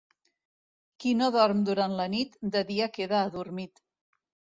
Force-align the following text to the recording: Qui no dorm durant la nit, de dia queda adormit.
Qui 1.03 1.11
no 1.19 1.27
dorm 1.35 1.61
durant 1.67 1.93
la 1.99 2.07
nit, 2.13 2.39
de 2.55 2.63
dia 2.71 2.87
queda 2.97 3.21
adormit. 3.27 3.83